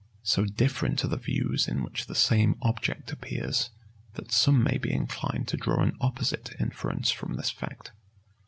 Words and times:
So 0.23 0.45
different 0.45 1.05
are 1.05 1.07
the 1.07 1.15
views 1.17 1.67
in 1.67 1.83
which 1.83 2.07
the 2.07 2.15
same 2.15 2.57
object 2.63 3.11
appears, 3.11 3.69
that 4.15 4.31
some 4.31 4.63
may 4.63 4.79
be 4.79 4.91
inclined 4.91 5.47
to 5.49 5.57
draw 5.57 5.83
an 5.83 5.95
opposite 6.01 6.55
inference 6.59 7.11
from 7.11 7.35
this 7.35 7.51
fact. 7.51 7.91